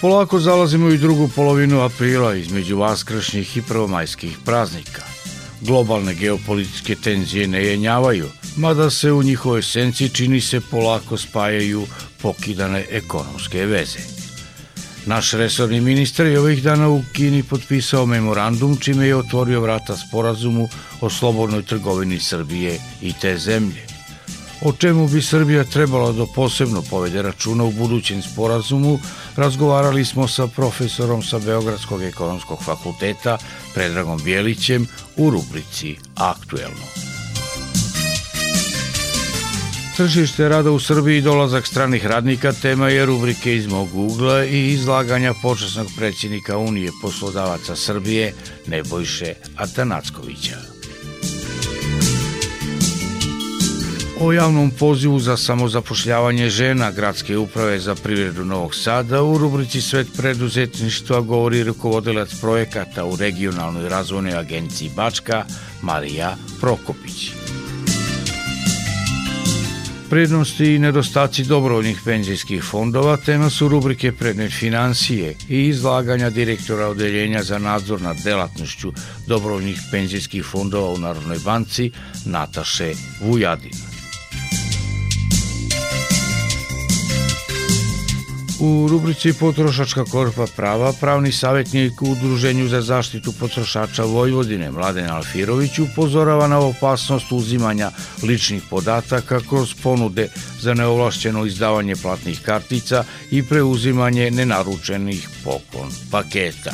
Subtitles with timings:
[0.00, 5.02] Polako zalazimo u drugu polovinu aprila između vaskršnjih i prvomajskih praznika.
[5.60, 11.86] Globalne geopolitičke tenzije ne jenjavaju, mada se u njihovoj senci čini se polako spajaju
[12.22, 13.98] pokidane ekonomske veze.
[15.06, 20.68] Naš resorni ministar je ovih dana u Kini potpisao memorandum čime je otvorio vrata sporazumu
[21.00, 23.98] o slobodnoj trgovini Srbije i te zemlje
[24.60, 28.98] o čemu bi Srbija trebala da posebno povede računa u budućem sporazumu,
[29.38, 33.38] razgovarali smo sa profesorom sa Beogradskog ekonomskog fakulteta
[33.74, 34.86] Predragom Bjelićem
[35.16, 36.86] u rubrici Aktuelno.
[39.96, 44.72] Tržište rada u Srbiji i dolazak stranih radnika tema je rubrike iz mog ugla i
[44.72, 48.34] izlaganja počasnog predsjednika Unije poslodavaca Srbije
[48.66, 50.77] Nebojše Atanackovića.
[54.20, 60.06] O javnom pozivu za samozapošljavanje žena Gradske uprave za privredu Novog Sada u rubrici Svet
[60.16, 65.44] preduzetništva govori rukovodilac projekata u regionalnoj razvojnoj agenciji Bačka
[65.82, 67.30] Marija Prokopić.
[70.10, 77.42] Prednosti i nedostaci dobrovoljnih penzijskih fondova tema su rubrike Predmet financije i izlaganja direktora Odeljenja
[77.42, 78.92] za nadzor nad delatnošću
[79.26, 81.90] dobrovoljnih penzijskih fondova u Narodnoj banci
[82.24, 83.87] Nataše Vujadina.
[88.60, 95.78] U rubrici Potrošačka korpa prava pravni savjetnik u Udruženju za zaštitu potrošača Vojvodine Mladen Alfirović
[95.78, 97.90] upozorava na opasnost uzimanja
[98.22, 100.28] ličnih podataka kroz ponude
[100.60, 106.72] za neovlašćeno izdavanje platnih kartica i preuzimanje nenaručenih poklon paketa.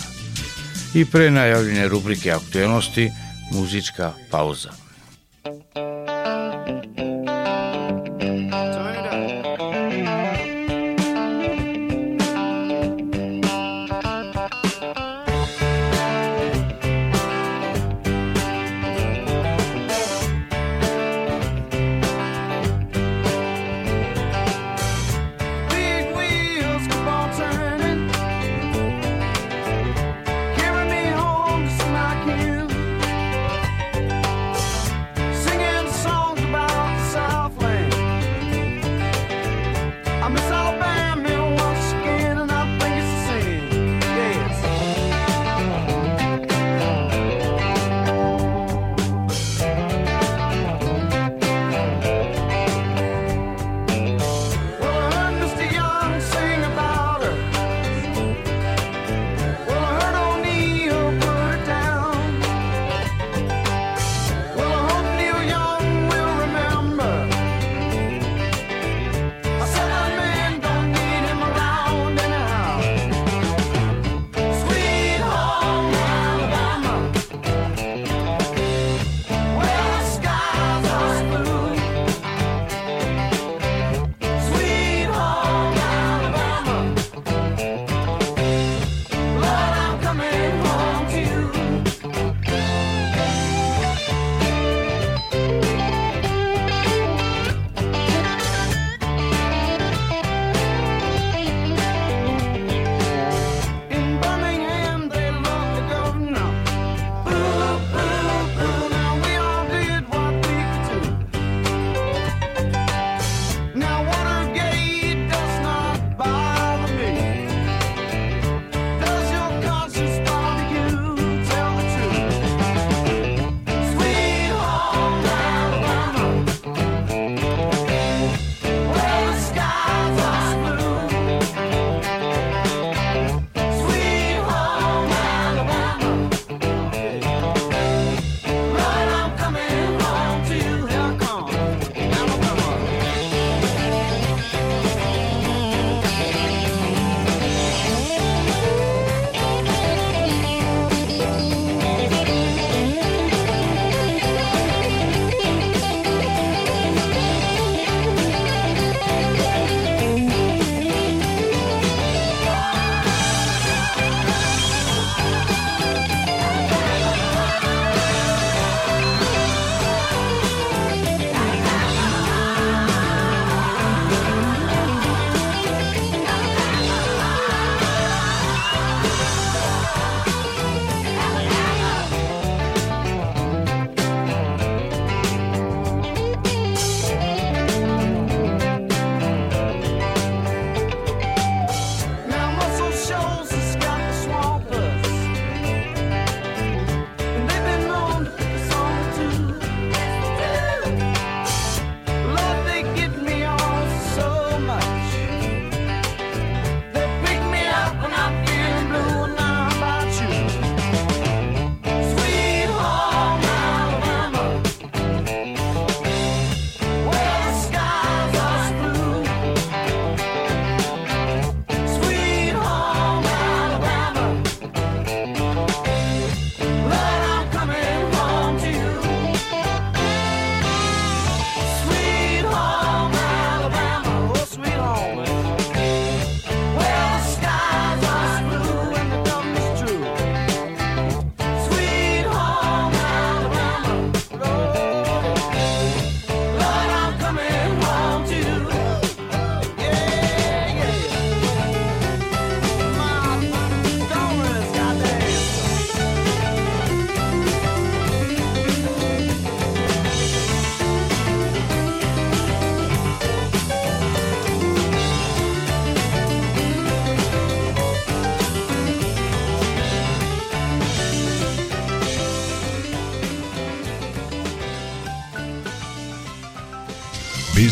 [0.94, 3.10] I pre najavljene rubrike aktuelnosti
[3.52, 4.83] muzička pauza.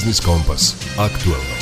[0.03, 0.75] Biznis Kompas.
[0.99, 1.55] Aktuelno.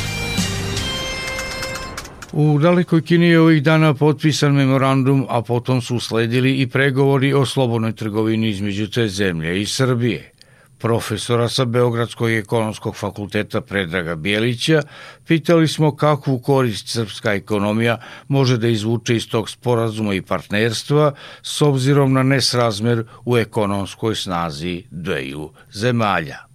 [2.33, 7.47] U dalekoj Kini je ovih dana potpisan memorandum, a potom su usledili i pregovori o
[7.47, 10.33] slobodnoj trgovini između te zemlje i Srbije
[10.79, 14.83] profesora sa Beogradskog ekonomskog fakulteta Predraga Bijelića,
[15.27, 17.99] pitali smo kakvu korist srpska ekonomija
[18.29, 24.85] može da izvuče iz tog sporazuma i partnerstva s obzirom na nesrazmer u ekonomskoj snazi
[24.91, 26.50] dveju zemalja.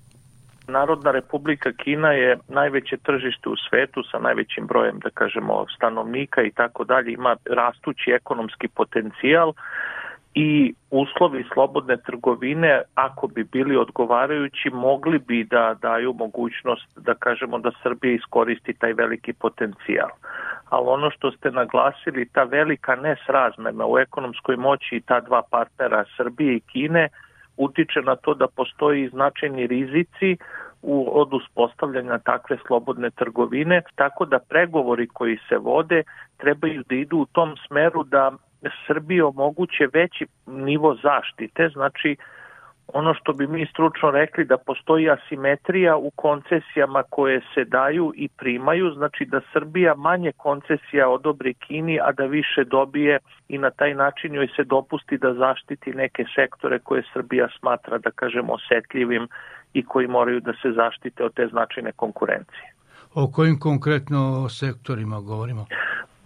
[0.68, 6.52] Narodna republika Kina je najveće tržište u svetu sa najvećim brojem, da kažemo, stanovnika i
[6.52, 9.54] tako dalje, ima rastući ekonomski potencijal
[10.36, 17.60] i uslovi slobodne trgovine, ako bi bili odgovarajući, mogli bi da daju mogućnost da kažemo
[17.60, 20.10] da Srbija iskoristi taj veliki potencijal.
[20.70, 26.56] Ali ono što ste naglasili, ta velika nesrazmerna u ekonomskoj moći ta dva partnera Srbije
[26.56, 27.10] i Kine
[27.58, 30.38] utiče na to da postoji značajni rizici
[30.86, 36.04] u, od uspostavljanja takve slobodne trgovine, tako da pregovori koji se vode
[36.38, 38.32] trebaju da idu u tom smeru da
[38.88, 42.16] Srbiji omoguće veći nivo zaštite, znači
[42.94, 48.28] ono što bi mi stručno rekli da postoji asimetrija u koncesijama koje se daju i
[48.28, 53.94] primaju, znači da Srbija manje koncesija odobri Kini, a da više dobije i na taj
[53.94, 59.28] način joj se dopusti da zaštiti neke sektore koje Srbija smatra, da kažemo, osetljivim
[59.74, 62.76] i koji moraju da se zaštite od te značajne konkurencije.
[63.14, 65.66] O kojim konkretno sektorima govorimo?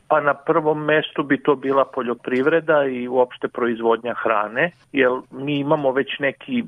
[0.09, 5.92] Pa na prvom mestu bi to bila poljoprivreda i uopšte proizvodnja hrane, jer mi imamo
[5.92, 6.63] već neki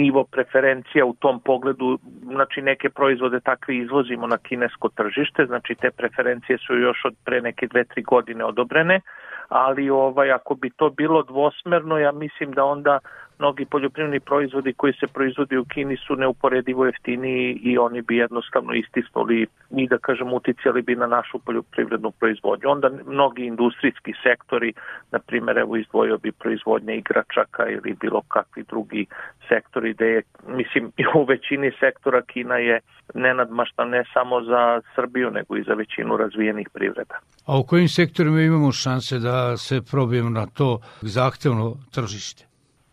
[0.00, 5.90] nivo preferencija u tom pogledu, znači neke proizvode takve izvozimo na kinesko tržište, znači te
[5.90, 9.00] preferencije su još od pre neke dve, tri godine odobrene,
[9.48, 12.98] ali ovaj ako bi to bilo dvosmerno, ja mislim da onda
[13.38, 18.72] mnogi poljoprivredni proizvodi koji se proizvodi u Kini su neuporedivo jeftiniji i oni bi jednostavno
[18.74, 22.70] istisnuli i da kažem uticali bi na našu poljoprivrednu proizvodnju.
[22.70, 24.72] Onda mnogi industrijski sektori,
[25.12, 29.06] na primjer evo izdvojio bi proizvodnje igračaka ili bilo kakvi drugi
[29.48, 32.80] sektori gde je, mislim, u većini sektora Kina je
[33.14, 37.14] nenadmašta ne samo za Srbiju nego i za većinu razvijenih privreda.
[37.46, 42.47] A u kojim sektorima imamo šanse da se probijemo na to zahtevno tržište?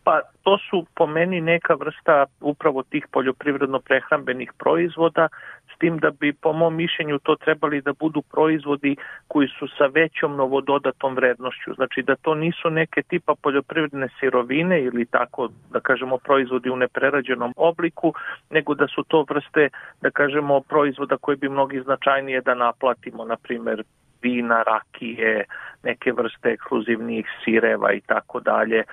[0.06, 5.28] Pa to su po meni neka vrsta upravo tih poljoprivredno-prehrambenih proizvoda,
[5.76, 8.96] s tim da bi po mom mišljenju to trebali da budu proizvodi
[9.28, 11.74] koji su sa većom novododatom vrednošću.
[11.74, 17.54] Znači da to nisu neke tipa poljoprivredne sirovine ili tako da kažemo proizvodi u neprerađenom
[17.58, 18.14] obliku,
[18.50, 19.70] nego da su to vrste
[20.02, 23.84] da kažemo proizvoda koje bi mnogi značajnije da naplatimo, na primer
[24.22, 25.46] vina, rakije,
[25.84, 28.84] neke vrste ekskluzivnih sireva i tako dalje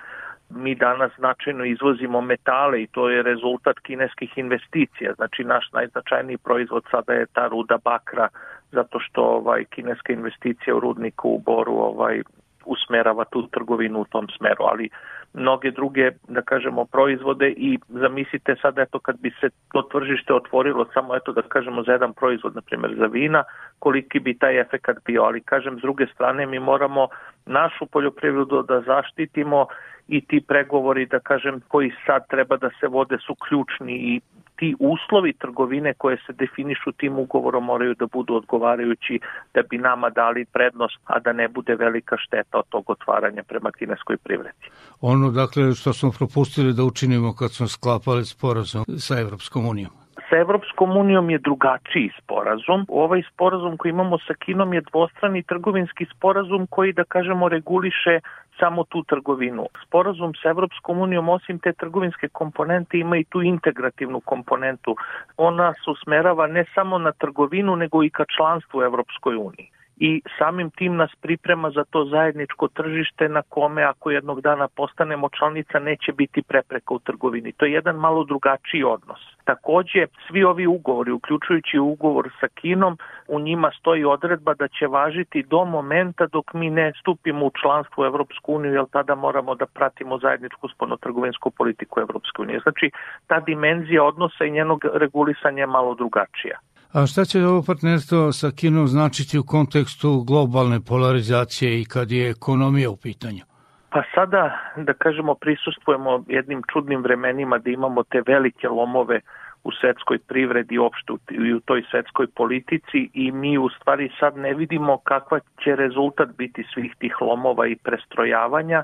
[0.55, 5.13] mi danas značajno izvozimo metale i to je rezultat kineskih investicija.
[5.13, 8.27] Znači naš najznačajniji proizvod sada je ta ruda bakra
[8.71, 12.21] zato što ovaj kineska investicija u rudniku u Boru ovaj
[12.65, 14.89] usmerava tu trgovinu u tom smeru, ali
[15.33, 20.85] mnoge druge, da kažemo, proizvode i zamislite sad, eto, kad bi se to tržište otvorilo
[20.93, 23.43] samo, eto, da kažemo, za jedan proizvod, na primjer, za vina,
[23.79, 27.07] koliki bi taj efekat bio, ali, kažem, s druge strane, mi moramo
[27.45, 29.67] našu poljoprivredu da zaštitimo
[30.07, 34.21] i ti pregovori, da kažem, koji sad treba da se vode su ključni i
[34.55, 39.19] ti uslovi trgovine koje se definišu tim ugovorom moraju da budu odgovarajući
[39.53, 43.71] da bi nama dali prednost, a da ne bude velika šteta od tog otvaranja prema
[43.71, 44.69] kineskoj privredi.
[45.01, 49.91] Ono, dakle, što smo propustili da učinimo kad smo sklapali sporazum sa Evropskom unijom.
[50.29, 52.85] Sa Evropskom unijom je drugačiji sporazum.
[52.87, 58.19] Ovaj sporazum koji imamo sa Kinom je dvostrani trgovinski sporazum koji, da kažemo, reguliše
[58.59, 59.67] samo tu trgovinu.
[59.85, 64.95] Sporazum sa Evropskom unijom osim te trgovinske komponente ima i tu integrativnu komponentu.
[65.37, 70.69] Ona se usmerava ne samo na trgovinu nego i ka članstvu Evropskoj uniji i samim
[70.69, 76.11] tim nas priprema za to zajedničko tržište na kome ako jednog dana postanemo članica neće
[76.11, 77.51] biti prepreka u trgovini.
[77.51, 79.19] To je jedan malo drugačiji odnos.
[79.43, 82.97] Takođe, svi ovi ugovori, uključujući ugovor sa Kinom,
[83.27, 88.03] u njima stoji odredba da će važiti do momenta dok mi ne stupimo u članstvo
[88.03, 92.59] u Evropsku uniju, jer tada moramo da pratimo zajedničku sponotrgovinsku politiku Evropske unije.
[92.59, 92.91] Znači,
[93.27, 96.59] ta dimenzija odnosa i njenog regulisanja je malo drugačija.
[96.93, 102.29] A šta će ovo partnerstvo sa Kinom značiti u kontekstu globalne polarizacije i kad je
[102.29, 103.43] ekonomija u pitanju?
[103.89, 109.21] Pa sada, da kažemo, prisustujemo jednim čudnim vremenima da imamo te velike lomove
[109.63, 114.53] u svetskoj privredi opšte i u toj svetskoj politici i mi u stvari sad ne
[114.53, 118.83] vidimo kakva će rezultat biti svih tih lomova i prestrojavanja.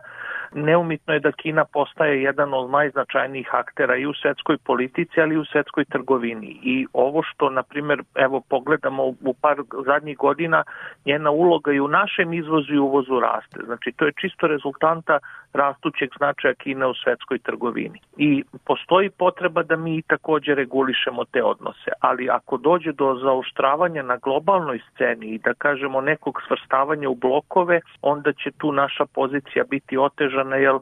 [0.54, 5.38] Neumitno je da Kina postaje jedan od najznačajnijih aktera i u svetskoj politici, ali i
[5.38, 6.60] u svetskoj trgovini.
[6.64, 10.64] I ovo što, na primjer, evo pogledamo u par zadnjih godina,
[11.06, 13.60] njena uloga i u našem izvozu i uvozu raste.
[13.66, 15.20] Znači, to je čisto rezultanta
[15.54, 18.00] rastućeg značaja Kine u svetskoj trgovini.
[18.18, 24.18] I postoji potreba da mi takođe regulišemo te odnose, ali ako dođe do zaoštravanja na
[24.18, 29.98] globalnoj sceni i da kažemo nekog svrstavanja u blokove, onda će tu naša pozicija biti
[29.98, 30.76] otežana, jer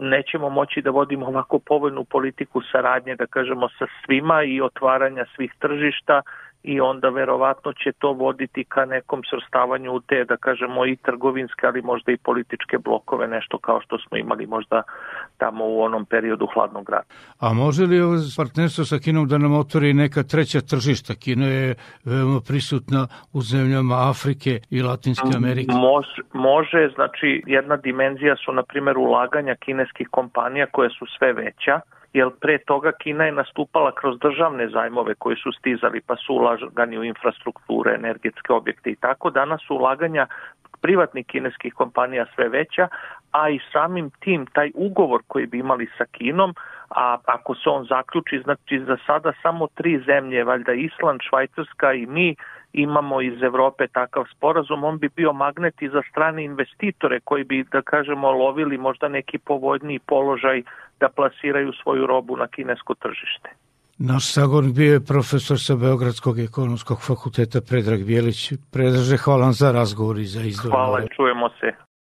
[0.00, 5.54] nećemo moći da vodimo ovako povoljnu politiku saradnje, da kažemo, sa svima i otvaranja svih
[5.58, 6.22] tržišta
[6.62, 11.66] i onda verovatno će to voditi ka nekom srstavanju u te, da kažemo, i trgovinske,
[11.66, 14.82] ali možda i političke blokove, nešto kao što smo imali možda
[15.38, 17.14] tamo u onom periodu hladnog rata.
[17.40, 21.14] A može li ovo partnerstvo sa Kinom da nam otvori neka treća tržišta?
[21.14, 25.72] Kina je veoma prisutna u zemljama Afrike i Latinske Amerike.
[25.72, 31.80] Može, može znači jedna dimenzija su, na primjer, ulaganja kineskih kompanija koje su sve veća,
[32.12, 36.98] jer pre toga Kina je nastupala kroz državne zajmove koji su stizali pa su ulagani
[36.98, 39.30] u infrastrukture, energetske objekte i tako.
[39.30, 40.26] Danas su ulaganja
[40.80, 42.88] privatnih kineskih kompanija sve veća,
[43.32, 46.54] a i samim tim taj ugovor koji bi imali sa Kinom,
[46.90, 52.06] a ako se on zaključi, znači za sada samo tri zemlje, valjda Island, Švajcarska i
[52.06, 52.36] mi,
[52.72, 57.64] imamo iz Evrope takav sporazum, on bi bio magnet i za strane investitore koji bi,
[57.72, 60.62] da kažemo, lovili možda neki povoljniji položaj
[61.00, 63.48] da plasiraju svoju robu na kinesko tržište.
[63.98, 68.52] Naš sagovornik bio je profesor sa Beogradskog ekonomskog fakulteta Predrag Bijelić.
[68.72, 70.76] Predraže, hvala za razgovor i za izdvojeno.
[70.76, 71.91] Hvala, čujemo se.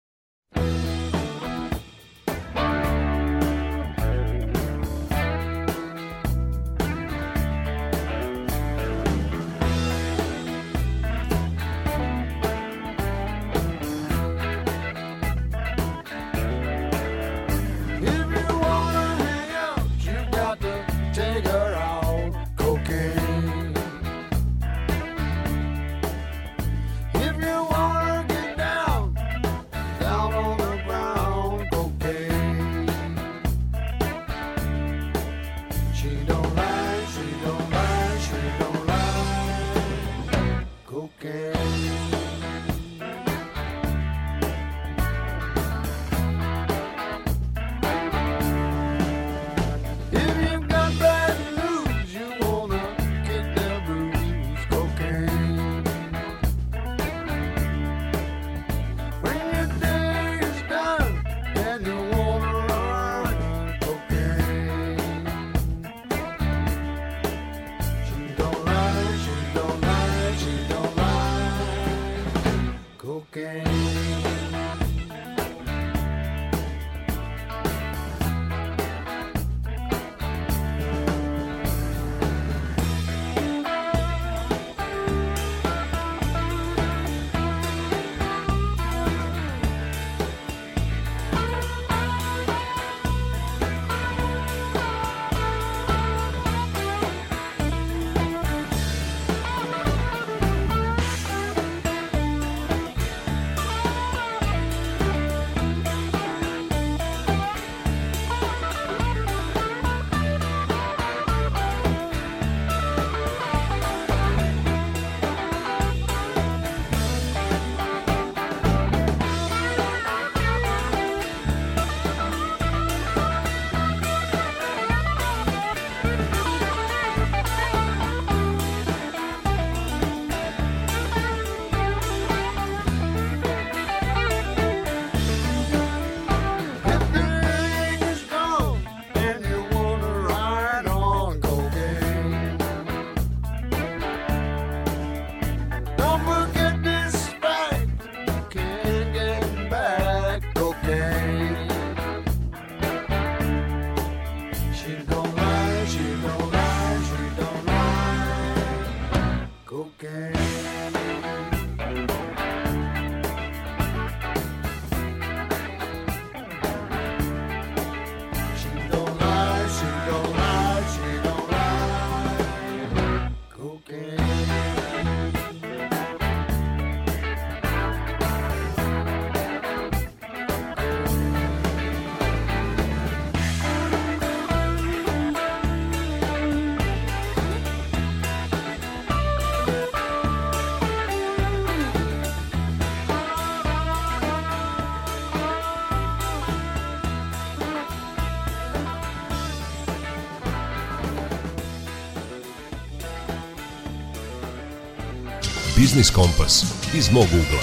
[205.81, 206.65] Biznis Kompas
[206.97, 207.61] iz mog ugla.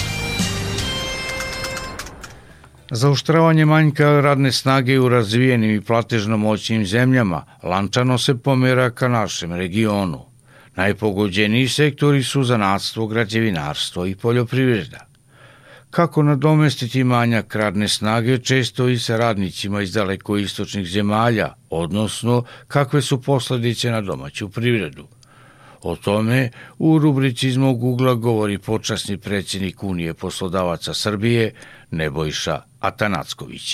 [2.91, 9.53] Zaoštravanje manjka radne snage u razvijenim i platežno moćnim zemljama lančano se pomera ka našem
[9.53, 10.25] regionu.
[10.75, 15.05] Najpogođeniji sektori su zanatstvo, građevinarstvo i poljoprivreda.
[15.89, 23.01] Kako nadomestiti manjak radne snage često i sa radnicima iz daleko istočnih zemalja, odnosno kakve
[23.01, 25.07] su posledice na domaću privredu–
[25.83, 26.39] O tome
[26.79, 31.45] u rubrici iz mog ugla govori počasni predsjednik Unije poslodavaca Srbije
[31.91, 32.55] Nebojša
[32.89, 33.65] Atanacković.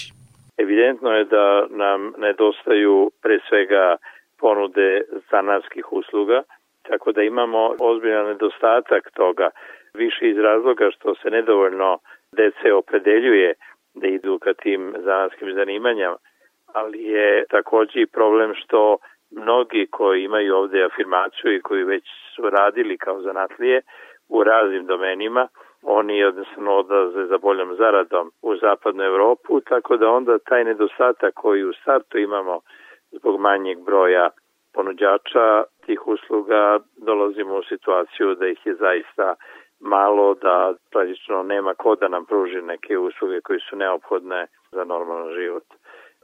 [0.58, 3.98] Evidentno je da nam nedostaju pre svega
[4.40, 6.44] ponude zanatskih usluga,
[6.88, 9.50] tako da imamo ozbiljan nedostatak toga,
[9.94, 12.00] više iz razloga što se nedovoljno
[12.32, 13.54] dece opredeljuje
[13.94, 16.18] da idu ka tim zanatskim zanimanjama,
[16.74, 18.98] ali je takođe i problem što
[19.36, 22.04] mnogi koji imaju ovde afirmaciju i koji već
[22.36, 23.82] su radili kao zanatlije
[24.30, 25.48] u raznim domenima,
[25.84, 31.64] oni jednostavno odlaze za boljom zaradom u zapadnu Evropu, tako da onda taj nedostatak koji
[31.64, 32.60] u startu imamo
[33.12, 34.30] zbog manjeg broja
[34.74, 39.36] ponuđača tih usluga dolazimo u situaciju da ih je zaista
[39.80, 45.34] malo, da praktično nema ko da nam pruži neke usluge koji su neophodne za normalan
[45.34, 45.64] život.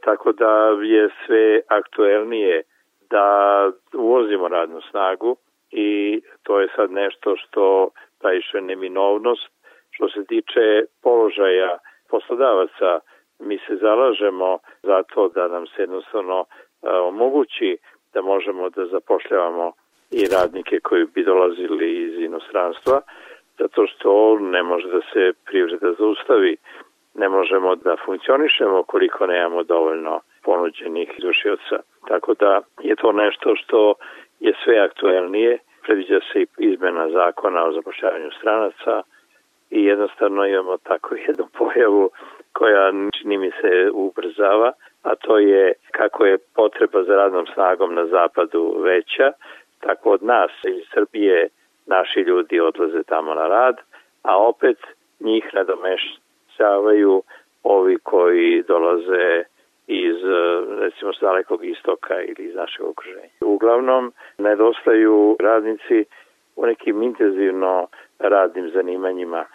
[0.03, 2.63] Tako da je sve aktuelnije
[3.11, 3.25] da
[3.93, 5.37] uvozimo radnu snagu
[5.71, 9.49] i to je sad nešto što praviše neminovnost.
[9.91, 11.77] Što se tiče položaja
[12.09, 12.99] poslodavaca,
[13.39, 16.45] mi se zalažemo za to da nam se jednostavno
[16.81, 17.77] omogući
[18.13, 19.71] da možemo da zapošljavamo
[20.11, 23.01] i radnike koji bi dolazili iz inostranstva,
[23.59, 26.57] zato što ne može da se privreda zaustavi.
[27.13, 31.77] Ne možemo da funkcionišemo koliko nemamo dovoljno ponuđenih izvršioca.
[32.07, 33.93] Tako da je to nešto što
[34.39, 35.57] je sve aktuelnije.
[35.83, 39.01] Predviđa se i izmena zakona o zapošljavanju stranaca
[39.69, 42.09] i jednostavno imamo tako jednu pojavu
[42.53, 44.71] koja čini mi se ubrzava,
[45.03, 49.31] a to je kako je potreba za radnom snagom na zapadu veća,
[49.79, 51.49] tako od nas iz Srbije
[51.85, 53.75] naši ljudi odlaze tamo na rad,
[54.23, 54.77] a opet
[55.19, 57.23] njih nadomešćavaju
[57.63, 59.43] ovi koji dolaze
[59.87, 60.15] iz
[60.79, 63.29] recimo s dalekog istoka ili iz našeg okruženja.
[63.41, 66.05] Uglavnom nedostaju radnici
[66.55, 67.87] u nekim intenzivno
[68.19, 69.45] radnim zanimanjima.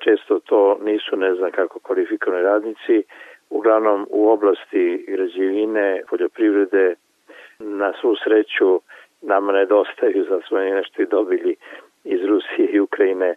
[0.00, 3.02] Često to nisu ne znam kako kvalifikovani radnici,
[3.50, 6.94] uglavnom u oblasti građevine, poljoprivrede,
[7.58, 8.80] na svu sreću
[9.22, 11.56] nama nedostaju, za smo nešto i dobili
[12.04, 13.34] iz Rusije i Ukrajine,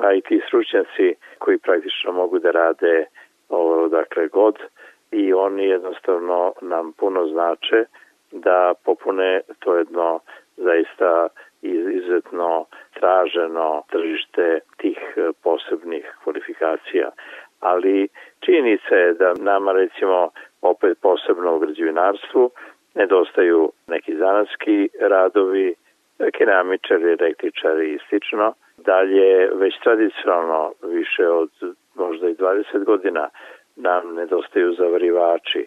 [0.00, 3.06] a i ti stručnjaci koji praktično mogu da rade
[3.48, 4.58] ovo, dakle god
[5.12, 7.84] i oni jednostavno nam puno znače
[8.32, 10.20] da popune to jedno
[10.56, 11.28] zaista
[11.62, 14.98] izuzetno traženo tržište tih
[15.42, 17.10] posebnih kvalifikacija.
[17.60, 18.08] Ali
[18.40, 20.30] činjenica je da nama recimo
[20.62, 22.50] opet posebno u građevinarstvu
[22.94, 25.74] nedostaju neki zanatski radovi,
[26.32, 28.54] keramičari, električari i slično.
[28.76, 31.50] Dalje, već tradicionalno više od
[31.94, 33.28] možda i 20 godina
[33.80, 35.66] nam nedostaju zavarivači.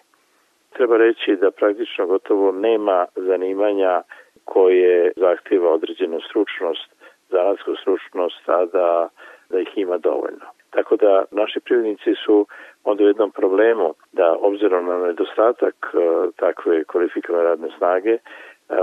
[0.69, 4.01] Treba reći da praktično gotovo nema zanimanja
[4.45, 6.89] koje zahtjeva određenu stručnost,
[7.29, 9.09] zanatsku stručnost, a da,
[9.49, 10.45] da ih ima dovoljno.
[10.69, 12.47] Tako da naši privrednici su
[12.83, 15.97] onda u jednom problemu da obzirom na nedostatak e,
[16.35, 18.19] takve kvalifikovane radne snage e,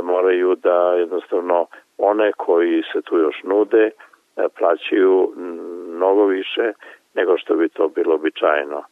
[0.02, 1.66] moraju da jednostavno
[1.98, 3.90] one koji se tu još nude e,
[4.58, 5.32] plaćaju
[5.88, 6.72] mnogo više
[7.14, 8.82] nego što bi to bilo običajno.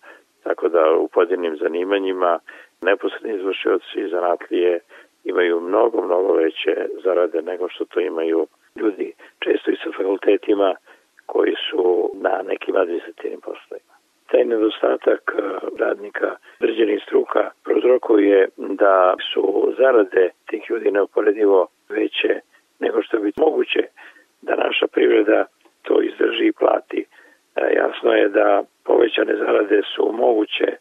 [0.43, 2.39] Tako da u pojedinim zanimanjima
[2.81, 4.81] neposredni izvršioci zanatlije
[5.25, 8.47] imaju mnogo, mnogo veće zarade nego što to imaju
[8.77, 10.75] ljudi često i sa fakultetima
[11.27, 13.95] koji su na nekim administrativnim poslovima.
[14.31, 15.43] Taj nedostatak e,
[15.79, 22.41] radnika određenih struka prozrokuje da su zarade tih ljudi neuporedivo veće
[22.79, 23.83] nego što bi moguće
[24.43, 25.47] da naša privreda
[25.83, 27.07] to izdrži i plati.
[27.61, 30.77] E, jasno je da povećane zarade su moguće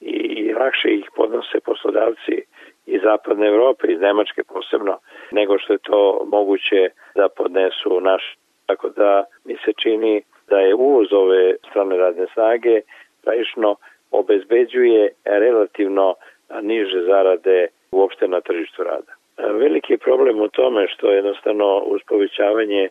[0.00, 2.42] i lakše ih podnose poslodavci
[2.86, 4.98] iz zapadne Evrope, iz Nemačke posebno,
[5.30, 8.36] nego što je to moguće da podnesu naš.
[8.66, 12.80] Tako da mi se čini da je uvoz ove strane radne snage
[13.22, 13.76] pravično
[14.10, 16.14] obezbeđuje relativno
[16.62, 19.12] niže zarade uopšte na tržištu rada.
[19.38, 22.88] Veliki je problem u tome što jednostavno uz povećavanje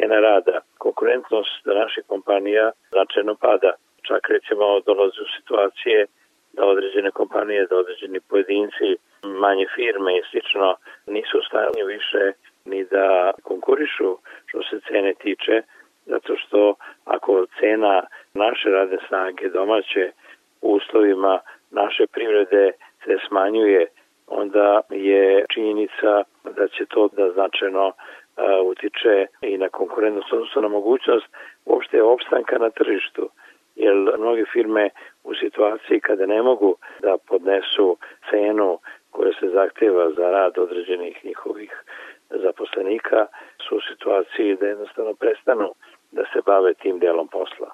[0.00, 3.72] cena rada konkurentnost naših kompanija značajno pada.
[4.08, 6.06] Čak recimo dolaze u situacije
[6.52, 8.88] da određene kompanije, da određeni pojedinci,
[9.22, 11.42] manje firme i slično nisu u
[11.86, 12.32] više
[12.64, 15.62] ni da konkurišu što se cene tiče
[16.06, 18.02] zato što ako cena
[18.34, 20.12] naše radne snage domaće
[20.62, 22.72] u uslovima naše privrede
[23.04, 23.86] se smanjuje,
[24.26, 26.22] onda je činjenica
[26.56, 27.92] da će to da značajno
[28.64, 31.26] utiče i na konkurentnost, odnosno na mogućnost
[31.64, 33.28] uopšte opstanka na tržištu.
[33.76, 34.90] Jer mnoge firme
[35.24, 37.96] u situaciji kada ne mogu da podnesu
[38.30, 38.78] cenu
[39.10, 41.84] koja se zahteva za rad određenih njihovih
[42.30, 43.26] zaposlenika
[43.68, 45.74] su u situaciji da jednostavno prestanu
[46.12, 47.70] da se bave tim delom posla.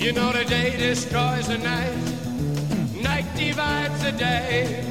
[0.00, 1.94] You know the day destroys the night,
[3.02, 4.82] night divides the day.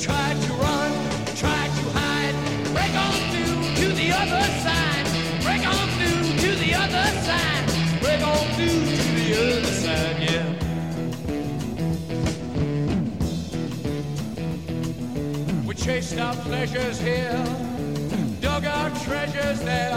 [0.00, 0.90] Try to run,
[1.36, 2.34] try to hide,
[2.72, 5.06] break on through to the other side,
[5.42, 7.66] break on through to the other side,
[8.00, 10.46] break on through to the other side, yeah.
[15.66, 17.44] We chased our pleasures here,
[18.40, 19.92] dug our treasures there,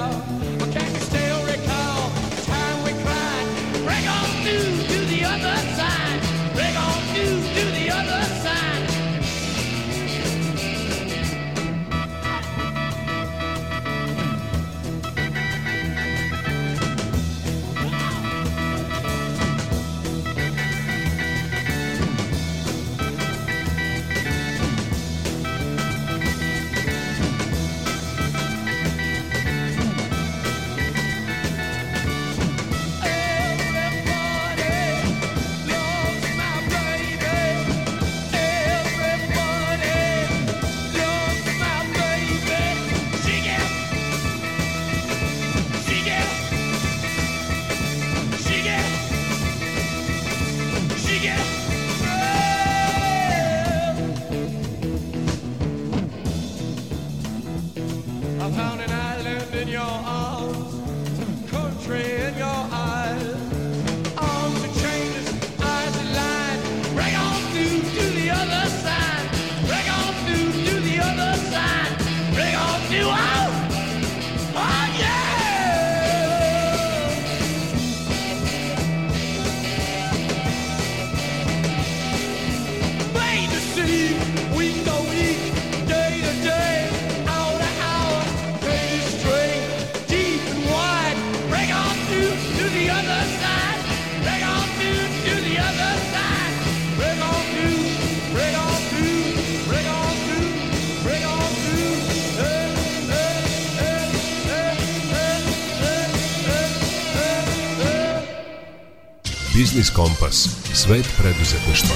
[109.72, 110.36] Biznis Kompas.
[110.74, 111.96] Svet preduzetništva.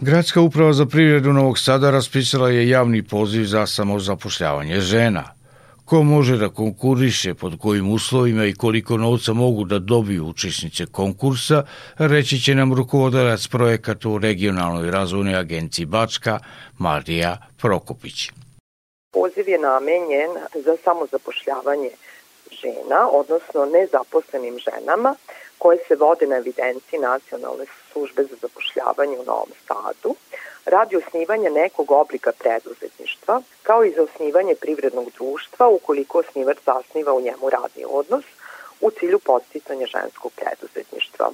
[0.00, 5.24] Gradska uprava za privredu Novog Sada raspisala je javni poziv za samozapošljavanje žena.
[5.84, 11.64] Ko može da konkuriše, pod kojim uslovima i koliko novca mogu da dobiju učesnice konkursa,
[11.98, 16.38] reći će nam rukovodilac projekata u regionalnoj razvojnoj agenciji Bačka,
[16.78, 18.30] Marija Prokopić.
[19.12, 20.30] Poziv je namenjen
[20.64, 21.90] za samozapošljavanje
[22.62, 25.14] žena, odnosno nezaposlenim ženama
[25.58, 30.14] koje se vode na evidenciji Nacionalne službe za zapošljavanje u Novom Sadu
[30.66, 37.20] radi osnivanja nekog oblika preduzetništva, kao i za osnivanje privrednog društva ukoliko osnivač zasniva u
[37.20, 38.24] njemu radni odnos
[38.80, 41.30] u cilju posticanja ženskog preduzetništva.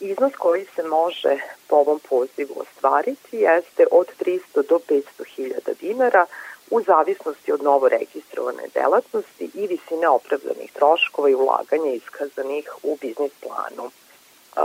[0.00, 5.02] Iznos koji se može po ovom pozivu ostvariti jeste od 300 do 500
[5.36, 6.26] hiljada dinara
[6.70, 13.32] u zavisnosti od novo registrovane delatnosti i visine opravdanih troškova i ulaganja iskazanih u biznis
[13.42, 13.90] planu.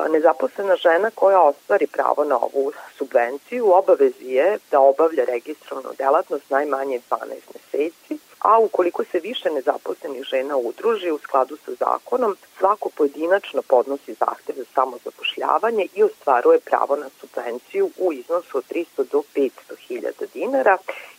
[0.10, 6.50] Nezaposlena žena koja ostvari pravo na ovu subvenciju u obavezi je da obavlja registrovanu delatnost
[6.50, 7.20] najmanje 12
[7.54, 14.14] meseci, a ukoliko se više nezaposlenih žena udruži u skladu sa zakonom, svako pojedinačno podnosi
[14.14, 19.50] zahtev za samozapošljavanje i ostvaruje pravo na subvenciju u iznosu od 300 do 500
[19.88, 20.78] hiljada dinara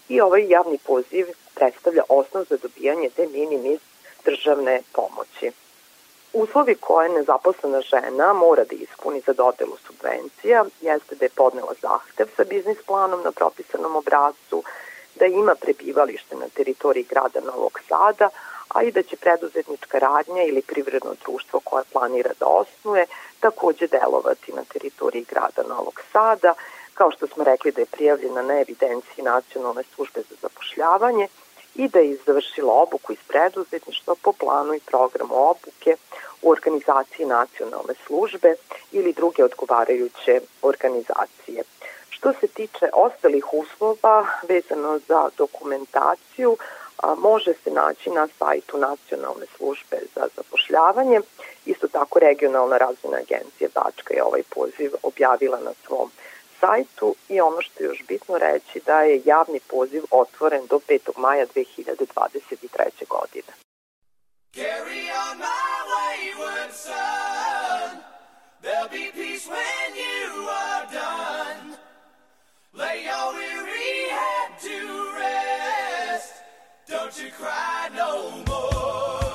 [0.09, 3.81] i ovaj javni poziv predstavlja osnov za dobijanje de minimis
[4.25, 5.51] državne pomoći.
[6.33, 12.27] Uslovi koje nezaposlena žena mora da ispuni za dodelu subvencija jeste da je podnela zahtev
[12.37, 14.63] sa biznis planom na propisanom obrazcu,
[15.23, 18.29] da ima prebivalište na teritoriji grada Novog Sada,
[18.69, 23.07] a i da će preduzetnička radnja ili privredno društvo koje planira da osnuje
[23.41, 26.55] takođe delovati na teritoriji grada Novog Sada,
[26.95, 31.27] kao što smo rekli da je prijavljena na evidenciji Nacionalne službe za zapošljavanje
[31.75, 35.97] i da je izvršila obuku iz preduzetništva po planu i programu obuke
[36.43, 38.55] u organizaciji nacionalne službe
[38.93, 41.63] ili druge odgovarajuće organizacije.
[42.23, 46.57] Što se tiče ostalih uslova vezano za dokumentaciju,
[47.19, 51.21] može se naći na sajtu Nacionalne službe za zapošljavanje.
[51.67, 56.11] Isto tako regionalna razvojna agencija Bačka je ovaj poziv objavila na svom
[56.61, 60.99] sajtu i ono što je još bitno reći da je javni poziv otvoren do 5.
[61.17, 63.09] maja 2023.
[63.09, 63.53] godine.
[64.55, 67.91] Carry on my son
[68.63, 71.92] There'll be peace when you are done
[72.75, 76.33] Lay your weary head to rest.
[76.89, 79.32] Don't you cry no more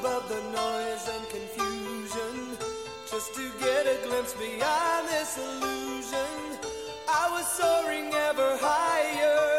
[0.00, 2.56] above the noise and confusion,
[3.10, 6.58] just to get a glimpse beyond this illusion.
[7.08, 9.55] I was soaring ever higher.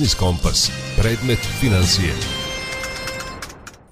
[0.00, 0.70] Biznis Kompas.
[0.96, 2.12] Predmet financije.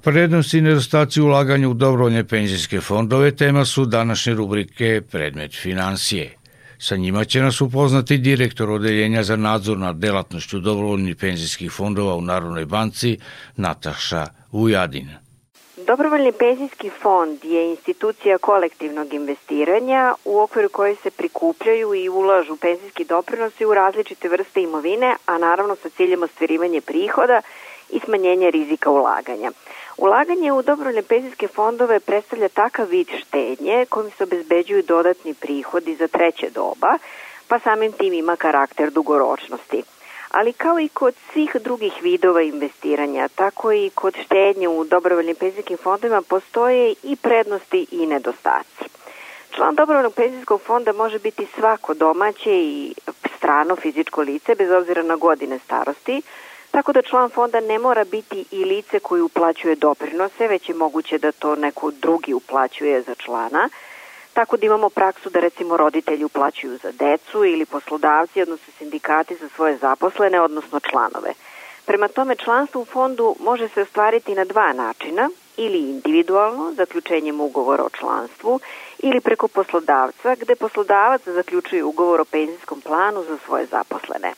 [0.02, 6.36] Prednosti i nedostaci ulaganja u dobrovoljne penzijske fondove tema su današnje rubrike Predmet financije.
[6.78, 12.20] Sa njima će nas upoznati direktor Odeljenja za nadzor nad delatnošću dobrovoljnih penzijskih fondova u
[12.20, 13.18] Narodnoj banci
[13.56, 15.27] Nataša Ujadin.
[15.88, 23.04] Dobrovoljni penzijski fond je institucija kolektivnog investiranja u okviru koje se prikupljaju i ulažu penzijski
[23.04, 27.42] doprinosi u različite vrste imovine, a naravno sa ciljem ostvarivanja prihoda
[27.90, 29.50] i smanjenja rizika ulaganja.
[29.98, 36.08] Ulaganje u dobrovoljne penzijske fondove predstavlja takav vid štednje kojim se obezbeđuju dodatni prihodi za
[36.08, 36.98] treće doba,
[37.48, 39.82] pa samim tim ima karakter dugoročnosti
[40.30, 45.76] ali kao i kod svih drugih vidova investiranja, tako i kod štednje u dobrovoljnim penzijskim
[45.76, 48.84] fondovima postoje i prednosti i nedostaci.
[49.50, 52.94] Član dobrovoljnog penzijskog fonda može biti svako domaće i
[53.36, 56.22] strano fizičko lice bez obzira na godine starosti,
[56.70, 61.18] tako da član fonda ne mora biti i lice koji uplaćuje doprinose, već je moguće
[61.18, 63.68] da to neko drugi uplaćuje za člana,
[64.38, 69.48] Tako da imamo praksu da recimo roditelji uplaćuju za decu ili poslodavci, odnosno sindikati za
[69.48, 71.32] svoje zaposlene, odnosno članove.
[71.86, 77.84] Prema tome članstvo u fondu može se ostvariti na dva načina, ili individualno, zaključenjem ugovora
[77.84, 78.60] o članstvu,
[78.98, 84.32] ili preko poslodavca, gde poslodavac zaključuje ugovor o penzijskom planu za svoje zaposlene.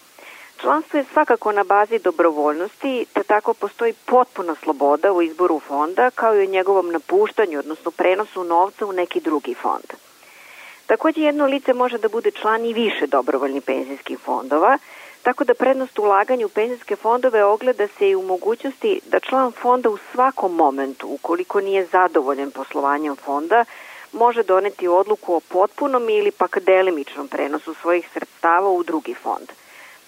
[0.60, 6.36] Članstvo je svakako na bazi dobrovoljnosti, te tako postoji potpuna sloboda u izboru fonda, kao
[6.36, 9.84] i o njegovom napuštanju, odnosno prenosu novca u neki drugi fond.
[10.86, 14.78] Takođe, jedno lice može da bude član i više dobrovoljnih penzijskih fondova,
[15.22, 19.90] tako da prednost ulaganja u penzijske fondove ogleda se i u mogućnosti da član fonda
[19.90, 23.64] u svakom momentu, ukoliko nije zadovoljen poslovanjem fonda,
[24.12, 29.52] može doneti odluku o potpunom ili pak delimičnom prenosu svojih sredstava u drugi fond–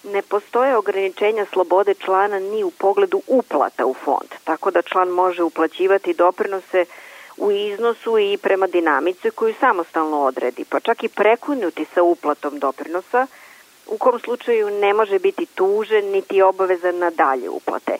[0.05, 5.43] ne postoje ograničenja slobode člana ni u pogledu uplata u fond, tako da član može
[5.43, 6.85] uplaćivati doprinose
[7.37, 13.27] u iznosu i prema dinamici koju samostalno odredi, pa čak i prekinuti sa uplatom doprinosa,
[13.87, 17.97] u kom slučaju ne može biti tužen niti obavezan na dalje uplate.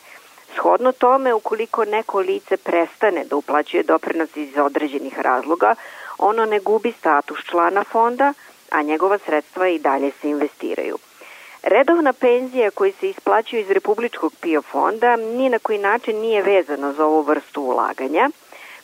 [0.55, 5.75] Shodno tome, ukoliko neko lice prestane da uplaćuje doprinos iz određenih razloga,
[6.19, 8.33] ono ne gubi status člana fonda,
[8.71, 10.99] a njegova sredstva i dalje se investiraju.
[11.63, 16.93] Redovna penzija koji se isplaćuje iz Republičkog PIO fonda ni na koji način nije vezana
[16.93, 18.31] za ovu vrstu ulaganja.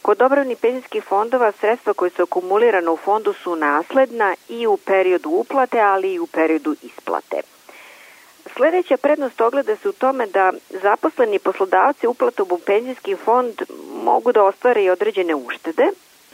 [0.02, 5.30] Kod dobrovnih penzijskih fondova sredstva koje su akumulirana u fondu su nasledna i u periodu
[5.30, 7.40] uplate, ali i u periodu isplate.
[8.56, 10.52] Sledeća prednost ogleda se u tome da
[10.82, 13.62] zaposleni poslodavci uplatom u penzijski fond
[14.04, 15.86] mogu da ostvare i određene uštede,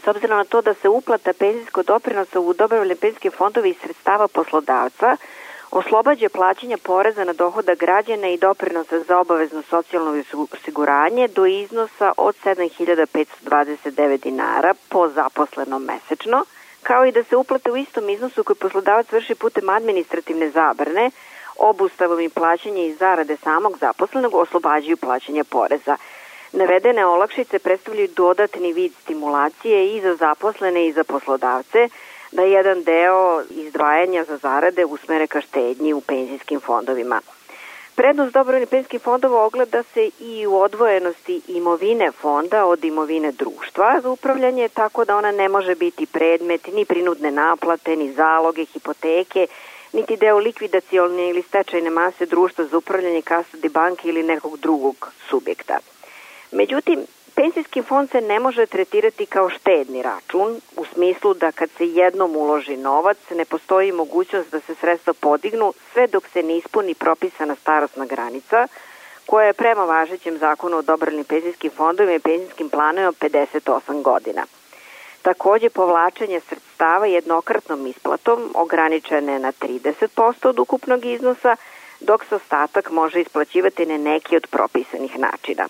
[0.05, 4.28] s obzirom na to da se uplata penzijskog doprinosa u dobrovoljne penzijske fondove iz sredstava
[4.28, 5.16] poslodavca–
[5.70, 12.34] oslobađa plaćanja poreza na dohoda građana i doprinosa za obavezno socijalno osiguranje do iznosa od
[12.44, 16.44] 7529 dinara po zaposlenom mesečno,
[16.82, 21.10] kao i da se uplate u istom iznosu koji poslodavac vrši putem administrativne zabrane,
[21.58, 25.96] obustavom i plaćanja i zarade samog zaposlenog oslobađaju plaćanja poreza.
[26.52, 31.88] Navedene olakšice predstavljaju dodatni vid stimulacije i za zaposlene i za poslodavce,
[32.35, 37.20] da jedan deo izdvajanja za zarade usmere ka štednji u penzijskim fondovima.
[37.95, 44.11] Prednost dobrovoljnih penzijskih fondova ogleda se i u odvojenosti imovine fonda od imovine društva za
[44.11, 49.47] upravljanje, tako da ona ne može biti predmet ni prinudne naplate, ni zaloge, hipoteke,
[49.93, 55.78] niti deo likvidacijalne ili stečajne mase društva za upravljanje kasadi banke ili nekog drugog subjekta.
[56.53, 61.89] Međutim, Penzijski fond se ne može tretirati kao štedni račun u smislu da kad se
[61.89, 66.95] jednom uloži novac ne postoji mogućnost da se sredstva podignu sve dok se ne ispuni
[66.95, 68.66] propisana starostna granica
[69.26, 74.47] koja je prema važećem zakonu o dobrovoljnim penzijskim fondovima i penzijskim planovima 58 godina.
[75.22, 81.57] Takođe, povlačenje sredstava jednokratnom isplatom ograničene na 30% od ukupnog iznosa,
[82.01, 85.68] dok se ostatak može isplaćivati na neki od propisanih načina.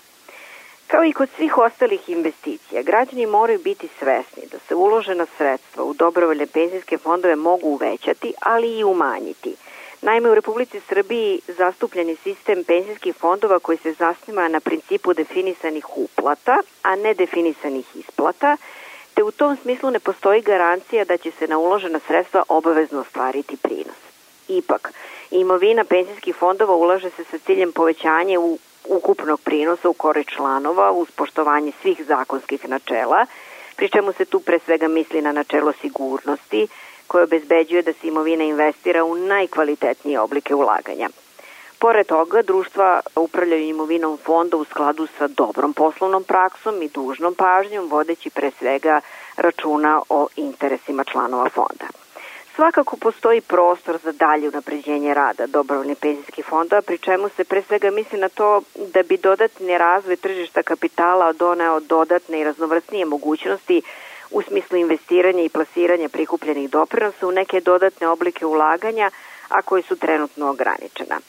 [0.87, 5.93] Kao i kod svih ostalih investicija, građani moraju biti svesni da se uložena sredstva u
[5.93, 9.55] dobrovoljne penzijske fondove mogu uvećati, ali i umanjiti.
[10.01, 16.57] Naime, u Republici Srbiji zastupljeni sistem penzijskih fondova koji se zasniva na principu definisanih uplata,
[16.81, 18.57] a ne definisanih isplata,
[19.13, 23.57] te u tom smislu ne postoji garancija da će se na uložena sredstva obavezno ostvariti
[23.57, 23.95] prinos.
[24.47, 24.93] Ipak,
[25.31, 28.57] imovina penzijskih fondova ulaže se sa ciljem povećanja u
[28.87, 33.25] ukupnog prinosa u kore članova uz poštovanje svih zakonskih načela,
[33.75, 36.67] pri čemu se tu pre svega misli na načelo sigurnosti
[37.07, 41.09] koje obezbeđuje da se imovina investira u najkvalitetnije oblike ulaganja.
[41.79, 47.87] Pored toga, društva upravljaju imovinom fonda u skladu sa dobrom poslovnom praksom i dužnom pažnjom,
[47.89, 49.01] vodeći pre svega
[49.37, 52.04] računa o interesima članova fonda.
[52.55, 57.91] Svakako postoji prostor za dalje unapređenje rada dobrovoljnih penzijskih fondova, pri čemu se pre svega
[57.91, 58.61] misli na to
[58.93, 63.81] da bi dodatni razvoj tržišta kapitala doneo dodatne i raznovrsnije mogućnosti
[64.31, 69.11] u smislu investiranja i plasiranja prikupljenih doprinosa u neke dodatne oblike ulaganja,
[69.49, 71.19] a koje su trenutno ograničena.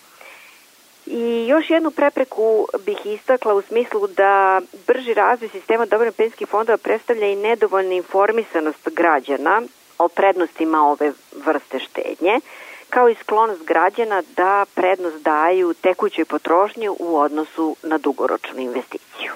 [1.07, 6.79] I još jednu prepreku bih istakla u smislu da brži razvoj sistema dobrovoljnih penzijskih fondova
[6.79, 9.63] predstavlja i nedovoljnu informisanost građana
[9.99, 11.13] o prednostima ove
[11.47, 12.41] vrste štednje,
[12.91, 19.33] kao i sklonost građana da prednost daju tekućoj potrošnji u odnosu na dugoročnu investiciju.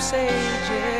[0.00, 0.99] sages.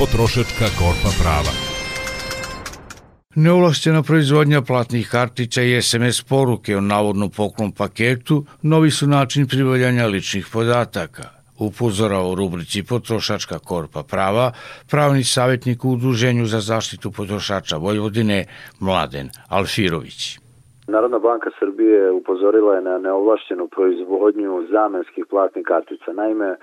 [0.00, 1.52] Potrošačka korpa prava.
[3.44, 10.06] Neovlašćena proizvodnja platnih kartica i SMS poruke o navodno poklon paketu novi su način pribavljanja
[10.06, 11.24] ličnih podataka.
[11.68, 14.46] Upozora o rubrici Potrošačka korpa prava,
[14.90, 18.44] pravni savjetnik u Udruženju za zaštitu potrošača Vojvodine,
[18.86, 20.38] Mladen Alfirović.
[20.88, 26.12] Narodna banka Srbije upozorila je na neovlašćenu proizvodnju zamenskih platnih kartica.
[26.12, 26.56] Naime,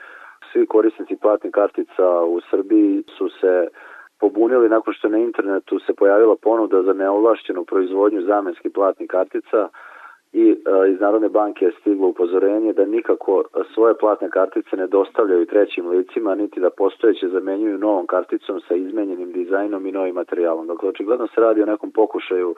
[0.52, 3.68] svi korisnici platnih kartica u Srbiji su se
[4.20, 9.70] pobunili nakon što na internetu se pojavila ponuda za neovlašćenu proizvodnju zamenskih platnih kartica
[10.34, 10.56] i e,
[10.92, 13.44] iz Narodne banke je stiglo upozorenje da nikako
[13.74, 19.32] svoje platne kartice ne dostavljaju trećim licima, niti da postojeće zamenjuju novom karticom sa izmenjenim
[19.32, 20.68] dizajnom i novim materijalom.
[20.68, 22.56] Dakle, očigledno se radi o nekom pokušaju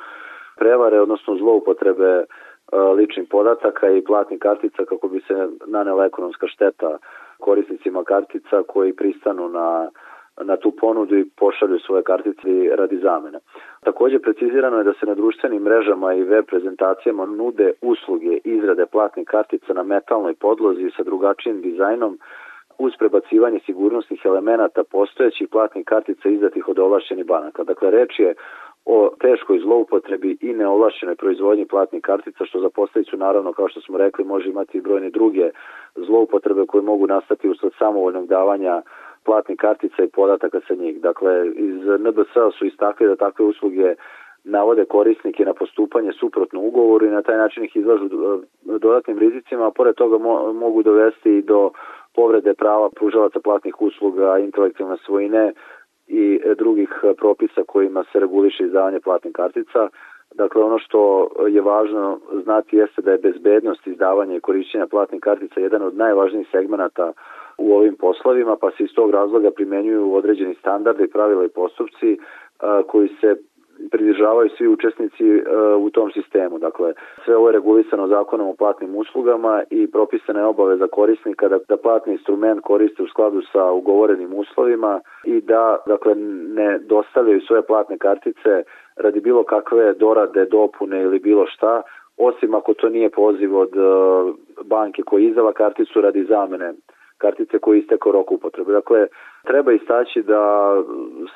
[0.58, 2.26] prevare, odnosno zloupotrebe e,
[2.78, 6.98] ličnih podataka i platnih kartica kako bi se nanela ekonomska šteta
[7.40, 9.90] korisnicima kartica koji pristanu na
[10.44, 13.40] na tu ponudu i pošalju svoje kartice radi zamene.
[13.84, 19.28] Takođe precizirano je da se na društvenim mrežama i web prezentacijama nude usluge izrade platnih
[19.28, 22.20] kartica na metalnoj podlozi sa drugačijim dizajnom
[22.78, 27.64] uz prebacivanje sigurnosnih elemenata postojećih platnih kartica izdatih od ovlašćenih banaka.
[27.64, 28.36] Dakle, reč je
[28.86, 33.98] o teškoj zloupotrebi i neovlašćenoj proizvodnji platnih kartica, što za posledicu naravno, kao što smo
[33.98, 35.50] rekli, može imati i brojne druge
[35.96, 38.82] zloupotrebe koje mogu nastati usled samovoljnog davanja
[39.26, 41.02] platnih kartica i podataka sa njih.
[41.02, 43.96] Dakle, iz NBS su istakli da takve usluge
[44.44, 48.10] navode korisnike na postupanje suprotno ugovoru i na taj način ih izlažu
[48.64, 51.72] dodatnim rizicima, a pored toga mo mogu dovesti i do
[52.16, 55.54] povrede prava pružalaca platnih usluga, intelektualne svojine
[56.10, 59.90] i drugih propisa kojima se reguliše izdavanje platnih kartica.
[60.36, 65.60] Dakle, ono što je važno znati jeste da je bezbednost izdavanja i korišćenja platnih kartica
[65.60, 67.14] jedan od najvažnijih segmenata
[67.58, 72.18] u ovim poslovima, pa se iz tog razloga primenjuju određeni standarde, pravila i postupci
[72.88, 73.36] koji se
[73.92, 75.42] pridržavaju svi učesnici
[75.80, 76.60] u tom sistemu.
[76.60, 76.94] Dakle,
[77.26, 81.78] sve ovo je regulisano zakonom o platnim uslugama i propisana je obaveza korisnika da, da
[81.78, 86.16] platni instrument koriste u skladu sa ugovorenim uslovima i da dakle,
[86.56, 88.64] ne dostavljaju svoje platne kartice
[88.96, 91.82] radi bilo kakve dorade, dopune ili bilo šta,
[92.18, 93.70] osim ako to nije poziv od
[94.66, 96.74] banke koja izdava karticu radi zamene
[97.20, 98.72] kartice koje istekao rok upotrebe.
[98.72, 99.08] Dakle,
[99.48, 100.74] treba istaći da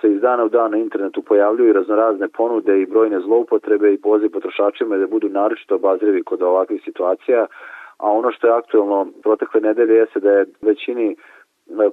[0.01, 4.29] se iz dana u dan na internetu pojavljuju raznorazne ponude i brojne zloupotrebe i poziv
[4.31, 7.45] potrošačima da budu naročito obazrivi kod ovakvih situacija,
[7.97, 11.15] a ono što je aktualno protekle nedelje jeste da je većini e,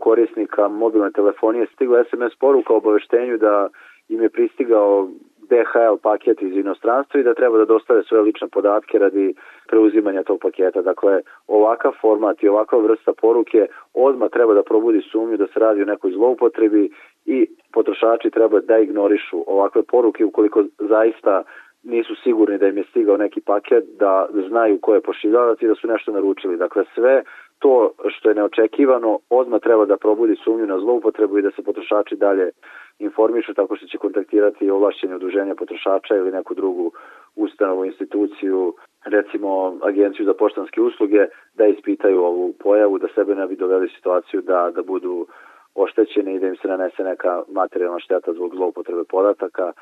[0.00, 3.68] korisnika mobilne telefonije stigla SMS poruka o obaveštenju da
[4.08, 5.08] im je pristigao
[5.48, 9.34] DHL paket iz inostranstva i da treba da dostave svoje lične podatke radi
[9.68, 10.82] preuzimanja tog paketa.
[10.82, 15.82] Dakle, ovakav format i ovakva vrsta poruke odma treba da probudi sumnju da se radi
[15.82, 16.90] o nekoj zloupotrebi
[17.26, 21.42] i potrošači treba da ignorišu ovakve poruke ukoliko zaista
[21.82, 25.74] nisu sigurni da im je stigao neki paket, da znaju ko je pošiljavac i da
[25.74, 26.56] su nešto naručili.
[26.56, 27.22] Dakle, sve
[27.60, 32.16] to što je neočekivano odmah treba da probudi sumnju na zloupotrebu i da se potrošači
[32.16, 32.50] dalje
[32.98, 36.92] informišu tako što će kontaktirati ovlašćenje udruženja potrošača ili neku drugu
[37.36, 43.56] ustanovu, instituciju, recimo agenciju za poštanske usluge, da ispitaju ovu pojavu, da sebe ne bi
[43.56, 45.26] doveli situaciju da, da budu
[45.74, 49.72] oštećeni i da im se nanese neka materijalna šteta zbog zloupotrebe podataka.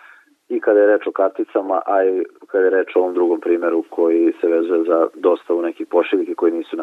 [0.49, 3.85] I kada je reč o karticama, a i kada je reč o ovom drugom primeru
[3.91, 6.76] koji se vezuje za dostavu nekih pošiljke koji nisu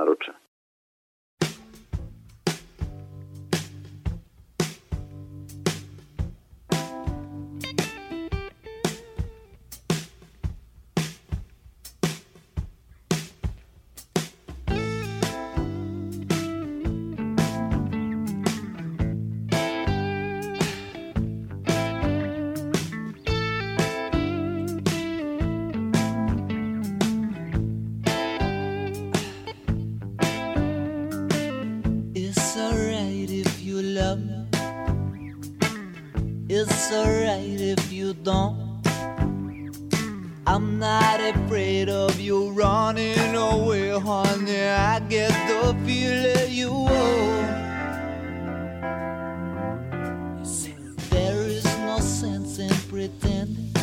[36.47, 38.81] It's alright if you don't.
[40.47, 44.67] I'm not afraid of you running away, honey.
[44.67, 47.41] I get the feeling you owe.
[51.09, 53.73] There is no sense in pretending.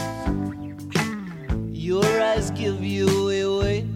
[1.72, 3.86] Your eyes give you away.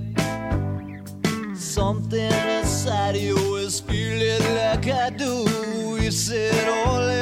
[1.55, 5.66] Something inside you is feeling like I do.
[6.07, 7.16] You said all.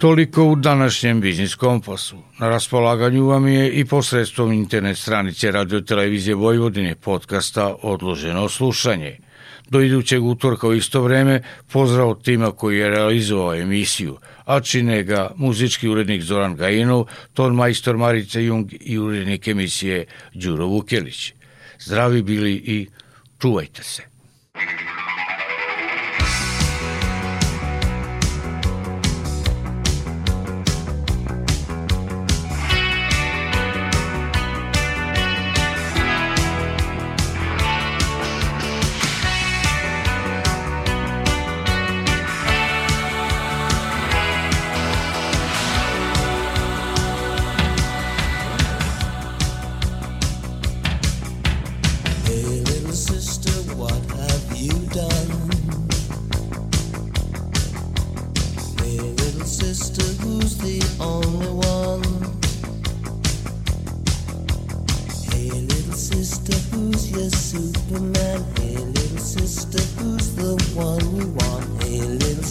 [0.00, 2.16] Toliko u današnjem biznis kompasu.
[2.38, 9.18] Na raspolaganju vam je i posredstvom internet stranice radio televizije Vojvodine podcasta Odloženo slušanje.
[9.68, 11.42] Do idućeg utorka u isto vreme
[11.72, 17.54] pozdrav od tima koji je realizovao emisiju, a čine ga muzički urednik Zoran Gajinov, ton
[17.54, 21.32] majstor Marica Jung i urednik emisije Đuro Vukelić.
[21.78, 22.86] Zdravi bili i
[23.38, 24.02] čuvajte se.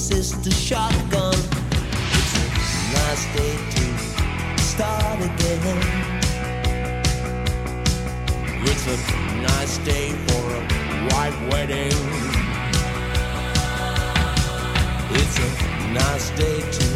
[0.10, 1.36] sister shotgun.
[2.18, 2.45] It's a
[2.97, 5.62] nice day to start again.
[8.70, 8.97] It's a
[9.43, 10.62] nice day for a
[11.10, 11.93] white wedding.
[15.12, 16.88] It's a nice day to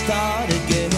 [0.00, 0.90] start again.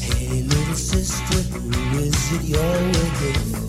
[0.00, 3.67] Hey, little sister, who is it you're with?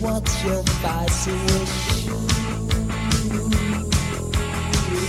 [0.00, 2.06] what's your spicy wish?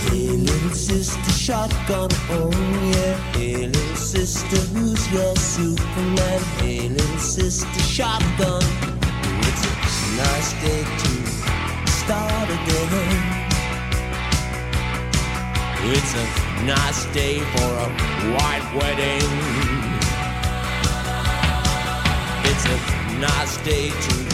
[0.08, 2.50] Hey, little sister, shotgun, oh
[2.94, 3.14] yeah.
[3.32, 6.40] Hey, little sister, who's your Superman?
[6.58, 8.62] Hey, little sister, shotgun.
[9.48, 13.42] It's a nice day to start again.
[15.84, 17.88] It's a nice day for a
[18.34, 19.28] white wedding.
[22.44, 24.31] It's a nice day to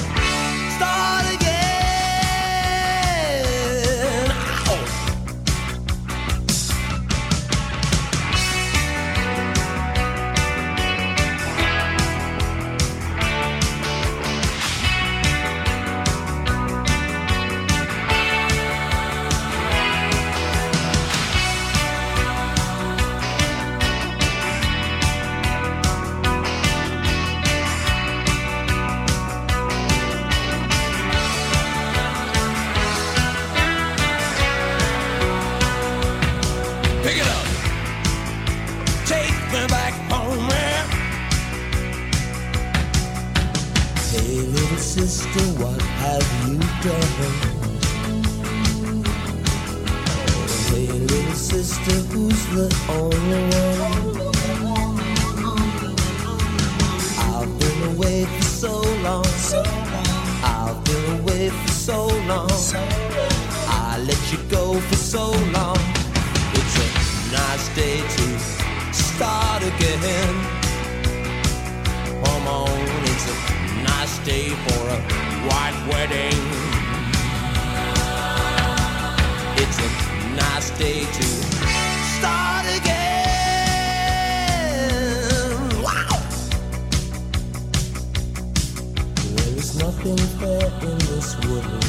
[45.07, 47.33] sister, what have you done?
[50.49, 54.29] Say, little sister, who's the only one?
[57.31, 59.25] I've been away for so long.
[60.43, 62.51] I've been away for so long.
[63.69, 65.79] I let you go for so long.
[66.59, 66.89] It's a
[67.33, 68.39] nice day to
[68.93, 70.35] start again.
[72.25, 72.69] Come on,
[73.05, 73.58] it's a
[74.09, 74.99] stay for a
[75.49, 76.41] white wedding.
[79.63, 79.89] It's a
[80.35, 81.23] nice day to
[82.17, 83.05] start again.
[85.83, 86.19] Wow.
[89.37, 91.85] There is nothing fair in this world.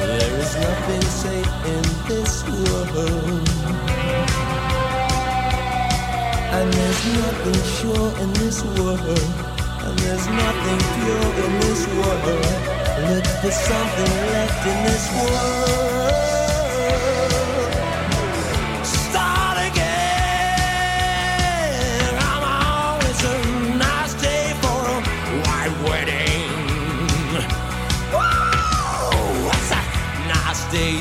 [0.00, 3.48] There is nothing safe in this world.
[6.52, 9.00] And there's nothing sure in this world.
[9.86, 12.24] And there's nothing pure in this world.
[13.08, 16.14] Look for something left in this world.
[18.84, 20.50] Start again.
[22.18, 23.34] I'm always a
[23.78, 24.98] nice day for a
[25.46, 26.50] white wedding.
[29.46, 29.82] What's a
[30.28, 30.94] nice day